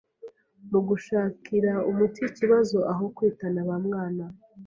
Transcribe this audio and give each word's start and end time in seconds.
mu 0.69 0.79
gushakira 0.87 1.71
umuti 1.89 2.19
iki 2.21 2.31
kibazo 2.37 2.77
aho 2.91 3.03
kwitana 3.15 3.59
bamwana 3.69 4.25